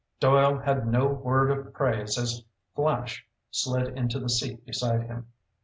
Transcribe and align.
Doyle 0.19 0.57
had 0.57 0.87
no 0.87 1.05
word 1.05 1.51
of 1.51 1.75
praise 1.75 2.17
as 2.17 2.41
Flash 2.75 3.23
slid 3.51 3.95
into 3.95 4.19
the 4.19 4.29
seat 4.29 4.65
beside 4.65 5.03
him. 5.03 5.27